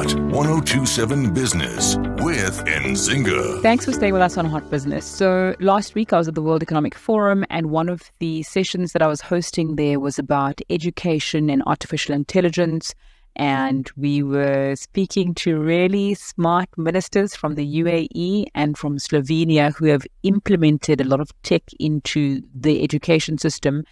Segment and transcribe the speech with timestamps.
[0.00, 3.60] Hot 1027 Business with Nzinga.
[3.60, 5.04] Thanks for staying with us on Hot Business.
[5.04, 8.94] So, last week I was at the World Economic Forum, and one of the sessions
[8.94, 12.94] that I was hosting there was about education and artificial intelligence.
[13.36, 19.84] And we were speaking to really smart ministers from the UAE and from Slovenia who
[19.84, 23.84] have implemented a lot of tech into the education system.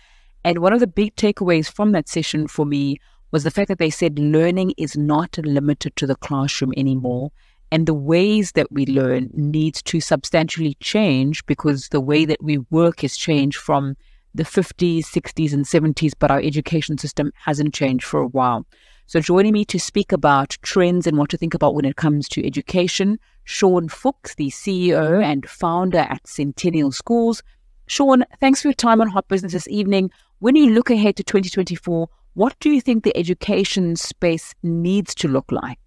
[0.42, 2.96] And one of the big takeaways from that session for me
[3.30, 7.30] was the fact that they said learning is not limited to the classroom anymore.
[7.70, 12.58] And the ways that we learn needs to substantially change because the way that we
[12.70, 13.96] work has changed from
[14.34, 18.64] the 50s, 60s, and 70s, but our education system hasn't changed for a while.
[19.06, 22.28] So, joining me to speak about trends and what to think about when it comes
[22.28, 27.42] to education, Shaun Fuchs, the CEO and founder at Centennial Schools.
[27.86, 30.10] Shaun, thanks for your time on Hot Business this evening.
[30.40, 32.06] When you look ahead to 2024,
[32.38, 35.80] what do you think the education space needs to look like?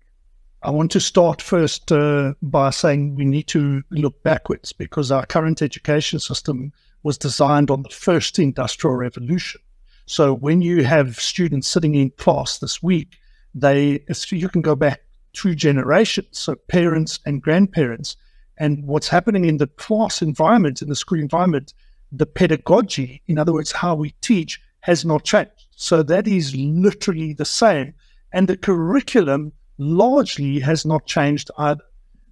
[0.64, 5.26] I want to start first uh, by saying we need to look backwards because our
[5.26, 9.62] current education system was designed on the first industrial revolution.
[10.08, 13.16] So when you have students sitting in class this week,
[13.56, 18.18] they you can go back two generations, so parents and grandparents,
[18.58, 21.74] and what's happening in the class environment, in the school environment,
[22.12, 25.68] the pedagogy, in other words, how we teach, has not changed.
[25.76, 27.94] So that is literally the same.
[28.34, 31.84] And the curriculum largely has not changed either.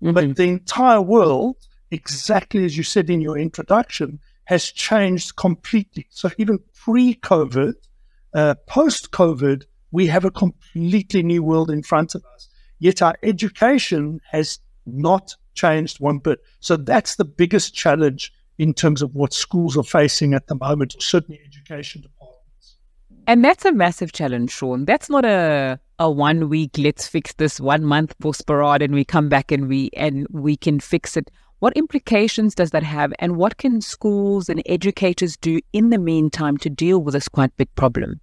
[0.02, 0.14] Mm-hmm.
[0.14, 1.58] But the entire world,
[1.92, 6.08] exactly as you said in your introduction, has changed completely.
[6.10, 7.74] So even pre COVID,
[8.34, 12.48] uh, post COVID, we have a completely new world in front of us.
[12.80, 16.40] Yet our education has not changed one bit.
[16.60, 20.96] So that's the biggest challenge in terms of what schools are facing at the moment,
[21.00, 22.19] certainly education departments.
[23.28, 24.86] And that's a massive challenge, Shaun.
[24.86, 29.04] That's not a a one week let's fix this one month post parade and we
[29.04, 31.30] come back and we and we can fix it.
[31.60, 36.58] What implications does that have and what can schools and educators do in the meantime
[36.60, 38.22] to deal with this quite big problem?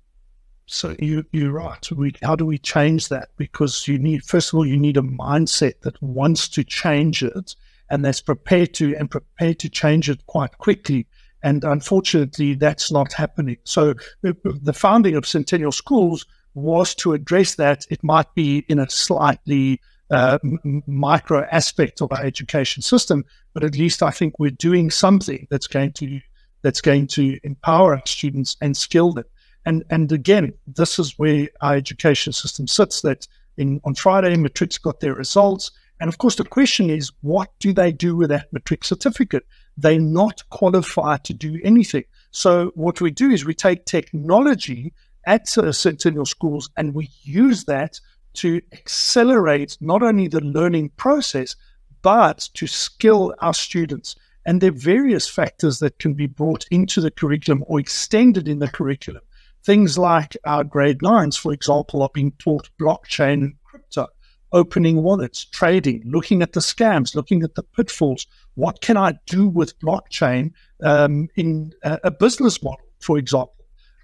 [0.64, 1.86] So you you're right.
[1.92, 3.28] We, how do we change that?
[3.36, 7.54] Because you need first of all you need a mindset that wants to change it
[7.90, 11.06] and that's prepared to and prepared to change it quite quickly.
[11.42, 13.58] And unfortunately, that's not happening.
[13.64, 17.86] So the founding of Centennial Schools was to address that.
[17.90, 19.80] It might be in a slightly
[20.10, 20.38] uh,
[20.86, 25.66] micro aspect of our education system, but at least I think we're doing something that's
[25.66, 26.20] going to
[26.62, 29.24] that's going to empower our students and skill them.
[29.64, 33.02] And and again, this is where our education system sits.
[33.02, 33.26] That
[33.56, 35.70] in on Friday, matrics got their results,
[36.00, 39.44] and of course, the question is, what do they do with that matric certificate?
[39.76, 42.04] They're not qualified to do anything.
[42.30, 44.92] So what we do is we take technology
[45.26, 48.00] at uh, Centennial schools and we use that
[48.34, 51.56] to accelerate not only the learning process,
[52.02, 54.14] but to skill our students.
[54.44, 58.60] And there are various factors that can be brought into the curriculum or extended in
[58.60, 59.22] the curriculum.
[59.64, 64.06] Things like our grade nines, for example, are being taught blockchain and crypto
[64.52, 68.26] opening wallets, trading, looking at the scams, looking at the pitfalls.
[68.56, 70.52] What can I do with blockchain
[70.82, 73.54] um, in a, business model, for example?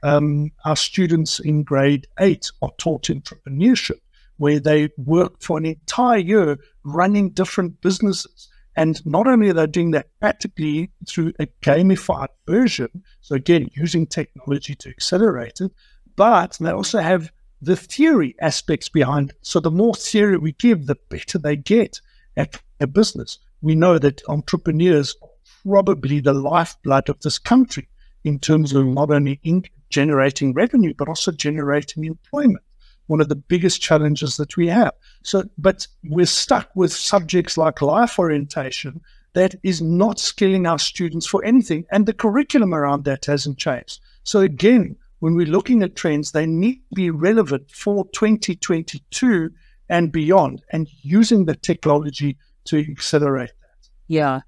[0.02, 4.00] Um, our students in grade eight are taught entrepreneurship,
[4.36, 8.48] where they work for an entire year running different businesses.
[8.76, 12.88] And not only are they doing that practically through a gamified version,
[13.22, 15.72] so again, using technology to accelerate it,
[16.14, 17.32] but they also have
[17.62, 19.36] the theory aspects behind it.
[19.40, 22.00] So the more theory we give, the better they get
[22.36, 23.38] at a business.
[23.62, 25.28] We know that entrepreneurs are
[25.64, 27.88] probably the lifeblood of this country
[28.24, 29.40] in terms of not only
[29.88, 32.64] generating revenue, but also generating employment.
[33.06, 34.92] One of the biggest challenges that we have.
[35.22, 39.00] So, but we're stuck with subjects like life orientation
[39.34, 41.84] that is not skilling our students for anything.
[41.90, 44.00] And the curriculum around that hasn't changed.
[44.24, 49.50] So again, when we're looking at trends, they need to be relevant for 2022
[49.88, 53.88] and beyond, and using the technology to accelerate that.
[54.08, 54.40] Yeah.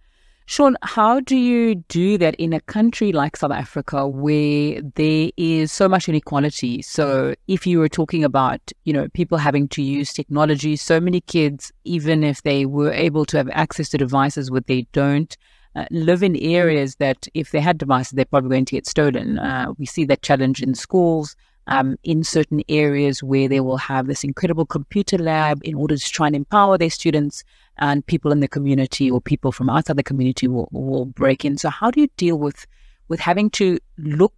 [0.47, 5.73] Shaun, how do you do that in a country like South Africa where there is
[5.73, 6.83] so much inequality?
[6.83, 11.23] So if you were talking about, you know, people having to use technology, so many
[11.23, 15.35] kids, even if they were able to have access to devices, what they don't,
[15.77, 19.39] uh, live in areas that if they had devices, they're probably going to get stolen.
[19.39, 24.07] Uh, we see that challenge in schools, um, in certain areas where they will have
[24.07, 27.45] this incredible computer lab in order to try and empower their students
[27.79, 31.57] and people in the community or people from outside the community will, will break in.
[31.57, 32.67] So how do you deal with,
[33.09, 34.35] with having to look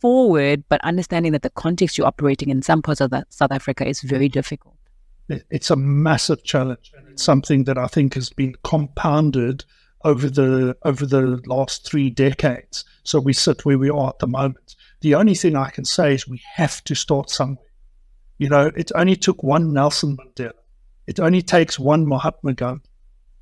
[0.00, 4.02] forward, but understanding that the context you're operating in some parts of South Africa is
[4.02, 4.74] very difficult?
[5.50, 9.64] it's a massive challenge, and it's something that I think has been compounded
[10.04, 12.84] over the over the last three decades.
[13.02, 14.76] So we sit where we are at the moment.
[15.00, 17.64] The only thing I can say is we have to start somewhere.
[18.38, 20.52] You know, it only took one Nelson Mandela.
[21.06, 22.88] It only takes one Mahatma Gandhi.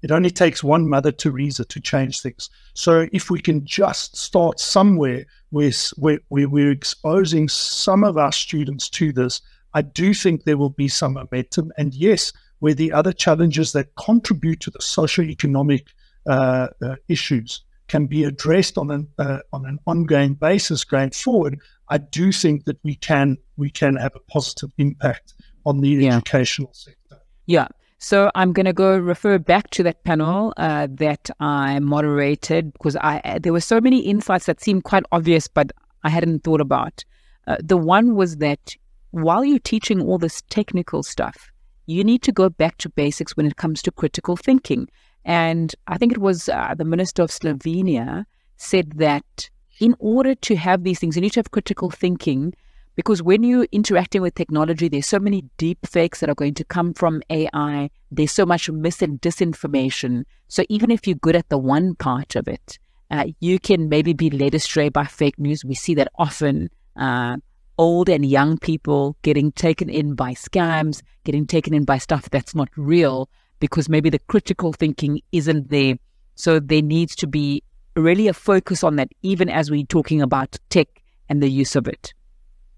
[0.03, 2.51] It only takes one Mother Teresa to change things.
[2.75, 8.33] So if we can just start somewhere where, where, where we're exposing some of our
[8.33, 9.41] students to this,
[9.75, 11.73] I do think there will be some momentum.
[11.77, 15.87] And yes, where the other challenges that contribute to the socio-economic
[16.29, 21.59] uh, uh, issues can be addressed on an uh, on an ongoing basis going forward,
[21.89, 25.35] I do think that we can we can have a positive impact
[25.65, 26.17] on the yeah.
[26.17, 27.21] educational sector.
[27.47, 27.69] Yeah.
[27.99, 32.95] So I'm going to go refer back to that panel uh, that I moderated because
[32.97, 35.73] I there were so many insights that seemed quite obvious, but
[36.03, 37.05] I hadn't thought about.
[37.47, 38.77] Uh, the one was that
[39.13, 41.51] while you're teaching all this technical stuff,
[41.87, 44.89] you need to go back to basics when it comes to critical thinking.
[45.27, 48.25] And I think it was uh, the minister of Slovenia
[48.57, 49.51] said that
[49.81, 52.55] in order to have these things, you need to have critical thinking
[52.95, 56.65] because when you're interacting with technology, there's so many deep fakes that are going to
[56.65, 57.91] come from AI.
[58.11, 60.25] There's so much mis and disinformation.
[60.49, 62.79] So even if you're good at the one part of it,
[63.11, 65.65] uh, you can maybe be led astray by fake news.
[65.65, 66.71] We see that often.
[66.97, 67.37] Uh,
[67.79, 72.55] old and young people getting taken in by scams, getting taken in by stuff that's
[72.55, 73.29] not real
[73.61, 75.97] because maybe the critical thinking isn't there.
[76.35, 77.63] So there needs to be
[77.95, 80.89] really a focus on that, even as we're talking about tech
[81.29, 82.13] and the use of it.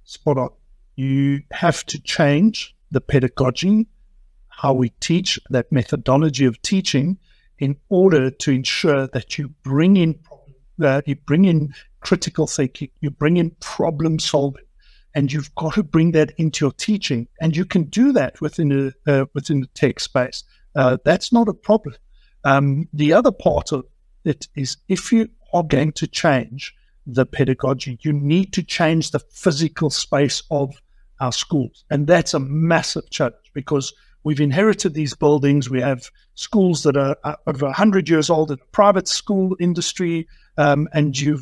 [0.05, 0.51] Spot on.
[0.97, 3.87] You have to change the pedagogy,
[4.49, 7.19] how we teach, that methodology of teaching,
[7.59, 10.19] in order to ensure that you bring in
[11.07, 14.63] you bring in critical thinking, you bring in problem solving,
[15.15, 17.27] and you've got to bring that into your teaching.
[17.41, 20.45] And you can do that within a uh, within the tech space.
[20.79, 21.97] Uh, that's not a problem.
[22.45, 23.85] Um, the other part of
[24.25, 26.73] it is if you are going to change
[27.05, 30.81] the pedagogy, you need to change the physical space of
[31.19, 31.85] our schools.
[31.91, 33.93] And that's a massive challenge because
[34.23, 35.69] we've inherited these buildings.
[35.69, 37.17] We have schools that are
[37.49, 40.29] over 100 years old in the private school industry.
[40.59, 41.41] Um, and you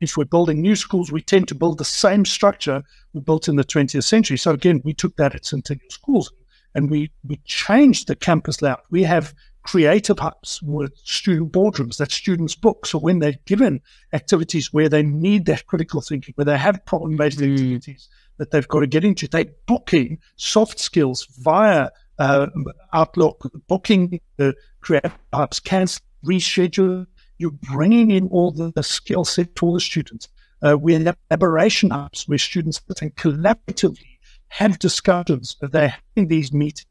[0.00, 3.56] if we're building new schools, we tend to build the same structure we built in
[3.56, 4.38] the 20th century.
[4.38, 6.32] So again, we took that at Centennial Schools
[6.74, 8.84] and we, we changed the campus layout.
[8.90, 12.86] We have creative hubs with student boardrooms that students book.
[12.86, 13.80] So when they're given
[14.12, 17.52] activities where they need that critical thinking, where they have problem based mm.
[17.52, 22.46] activities that they've got to get into, they booking soft skills via uh,
[22.92, 27.06] Outlook, booking the creative hubs, cancel, reschedule.
[27.38, 30.28] You're bringing in all the, the skill set for the students.
[30.60, 34.17] Uh, we have collaboration hubs where students can collaboratively
[34.48, 36.86] have discussions, they're having these meetings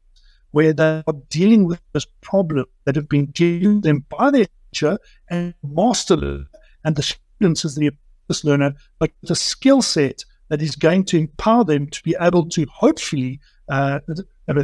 [0.50, 4.98] where they are dealing with this problem that have been given them by their teacher
[5.28, 6.44] and master.
[6.84, 11.18] And the students as the apprentice learner, like the skill set that is going to
[11.18, 14.00] empower them to be able to hopefully uh,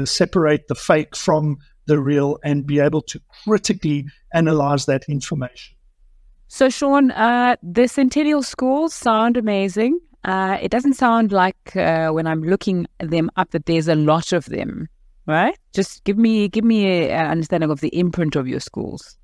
[0.05, 5.77] separate the fake from the real and be able to critically analyze that information.
[6.49, 9.99] So, Shaun, uh, the Centennial schools sound amazing.
[10.25, 14.33] Uh, it doesn't sound like uh, when I'm looking them up that there's a lot
[14.33, 14.89] of them,
[15.27, 15.59] right?
[15.75, 19.19] Just give me give me an understanding of the imprint of your schools.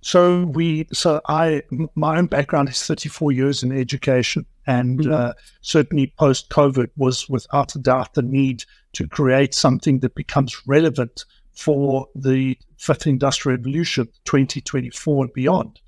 [0.00, 1.62] So we, so I,
[1.96, 5.12] my own background is 34 years in education, and mm-hmm.
[5.12, 10.62] uh, certainly post COVID was without a doubt the need to create something that becomes
[10.66, 15.80] relevant for the fifth industrial revolution, 2024 and beyond.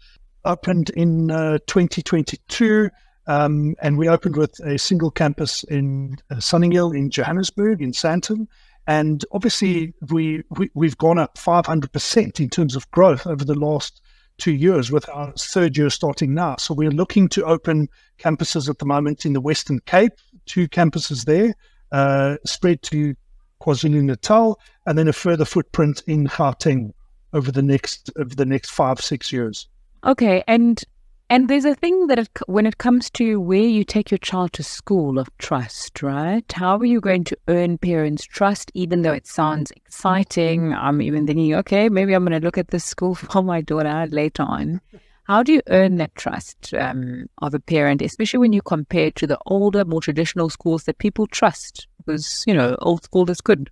[0.45, 2.90] Opened in uh, 2022
[3.28, 8.49] um, and we opened with a single campus in uh, Sunninghill in Johannesburg, in Sandton.
[8.87, 10.42] And obviously, we,
[10.75, 14.00] we, have gone up 500% in terms of growth over the last
[14.38, 16.56] two years, with our third year starting now.
[16.56, 20.14] So we're looking to open campuses at the moment in the Western Cape,
[20.47, 21.54] two campuses there,
[21.92, 23.14] uh, spread to
[23.61, 26.94] KwaZulu Natal, and then a further footprint in Gauteng
[27.35, 29.68] over the next over the next five six years.
[30.04, 30.82] Okay, and
[31.30, 34.52] and there's a thing that it, when it comes to where you take your child
[34.54, 36.50] to school of trust, right?
[36.52, 40.73] How are you going to earn parents' trust, even though it sounds exciting?
[40.73, 44.06] I'm even thinking, okay, maybe I'm going to look at this school for my daughter
[44.11, 44.80] later on.
[45.25, 49.26] How do you earn that trust um, of a parent, especially when you compare to
[49.26, 51.87] the older, more traditional schools that people trust?
[51.99, 53.68] Because, you know, old school is good.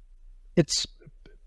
[0.57, 0.87] It's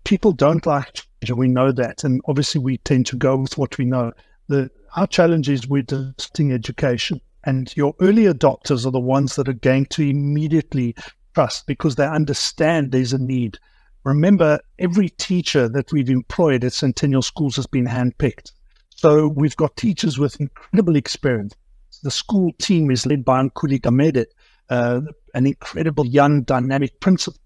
[0.02, 2.02] people don't like change, we know that.
[2.02, 4.12] And obviously, we tend to go with what we know.
[4.48, 7.20] The our challenge is we're testing education.
[7.44, 10.94] And your early adopters are the ones that are going to immediately
[11.34, 13.58] trust because they understand there's a need.
[14.04, 18.52] Remember, every teacher that we've employed at Centennial Schools has been handpicked.
[18.90, 21.54] So we've got teachers with incredible experience.
[22.02, 24.26] The school team is led by Ankuli Gamede,
[24.68, 25.00] uh,
[25.34, 27.40] an incredible young, dynamic principal.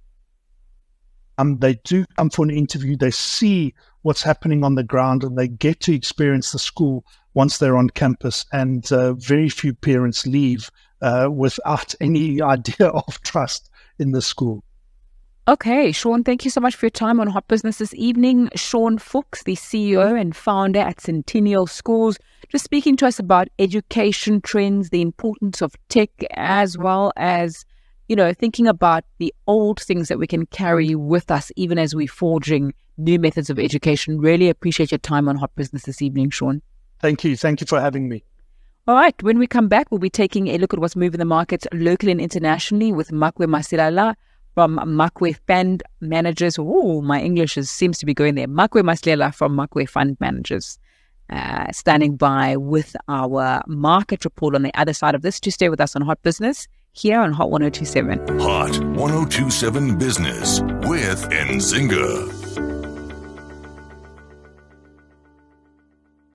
[1.39, 2.97] Um, they do come for an interview.
[2.97, 7.59] They see what's happening on the ground and they get to experience the school once
[7.59, 8.47] they're on campus.
[8.53, 10.71] And uh, very few parents leave
[11.03, 14.65] uh, without any idea of trust in the school.
[15.47, 18.49] Okay, Shaun, thank you so much for your time on Hot Business this evening.
[18.55, 22.17] Shaun Fuchs, the CEO and founder at Centennial Schools,
[22.49, 27.67] just speaking to us about education trends, the importance of tech, as well as,
[28.09, 31.95] you know, thinking about the old things that we can carry with us even as
[31.95, 34.23] we're forging new methods of education.
[34.23, 36.63] Really appreciate your time on Hot Business this evening, Shaun.
[37.05, 37.37] Thank you.
[37.37, 38.25] Thank you for having me.
[38.89, 39.15] All right.
[39.23, 42.13] When we come back, we'll be taking a look at what's moving the markets locally
[42.13, 44.15] and internationally with Makwe Masilela
[44.55, 46.57] from Makwe Fund Managers.
[46.59, 48.47] Oh, my English is, seems to be going there.
[48.47, 50.79] Makwe Masilela from Makwe Fund Managers.
[51.29, 55.69] Uh, standing by with our market report on the other side of this to stay
[55.69, 58.39] with us on Hot Business here on Hot 1027.
[58.41, 62.44] Hot 1027 Business with Nzinga.